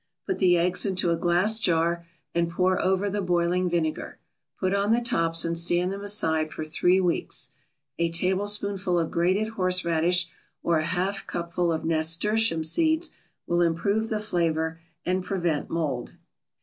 [0.25, 4.17] Put the eggs into a glass jar and pour over the boiling vinegar;
[4.59, 7.51] put on the tops and stand them aside for three weeks.
[7.99, 10.27] A tablespoonful of grated horseradish
[10.63, 13.11] or a half cupful of nasturtium seeds
[13.45, 16.13] will improve the flavor and prevent mold.